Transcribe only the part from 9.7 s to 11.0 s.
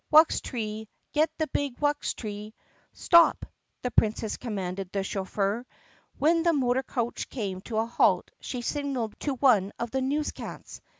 of the newscats.